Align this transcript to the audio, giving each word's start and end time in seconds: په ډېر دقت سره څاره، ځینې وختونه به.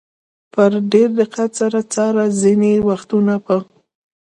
په 0.53 0.63
ډېر 0.93 1.09
دقت 1.19 1.49
سره 1.61 1.79
څاره، 1.93 2.25
ځینې 2.41 2.73
وختونه 2.89 3.33
به. 3.45 3.57